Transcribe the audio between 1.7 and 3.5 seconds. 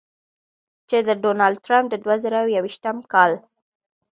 د دوه زره یویشتم کال